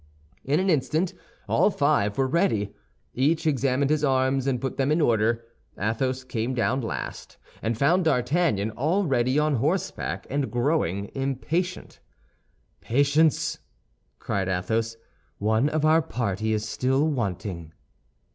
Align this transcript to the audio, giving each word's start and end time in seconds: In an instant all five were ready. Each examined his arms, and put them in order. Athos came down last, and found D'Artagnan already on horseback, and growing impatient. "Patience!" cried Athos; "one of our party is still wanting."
In 0.43 0.59
an 0.59 0.67
instant 0.67 1.13
all 1.47 1.69
five 1.69 2.17
were 2.17 2.25
ready. 2.25 2.73
Each 3.13 3.45
examined 3.45 3.91
his 3.91 4.03
arms, 4.03 4.47
and 4.47 4.59
put 4.59 4.77
them 4.77 4.91
in 4.91 4.99
order. 4.99 5.45
Athos 5.79 6.23
came 6.23 6.55
down 6.55 6.81
last, 6.81 7.37
and 7.61 7.77
found 7.77 8.05
D'Artagnan 8.05 8.71
already 8.71 9.37
on 9.37 9.57
horseback, 9.57 10.25
and 10.27 10.49
growing 10.49 11.11
impatient. 11.13 11.99
"Patience!" 12.79 13.59
cried 14.17 14.49
Athos; 14.49 14.97
"one 15.37 15.69
of 15.69 15.85
our 15.85 16.01
party 16.01 16.51
is 16.51 16.67
still 16.67 17.07
wanting." 17.07 17.71